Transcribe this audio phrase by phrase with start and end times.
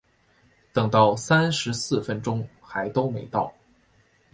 [0.73, 3.53] 等到三十四分都还没到